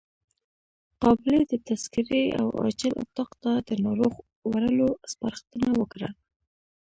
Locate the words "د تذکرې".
1.51-2.23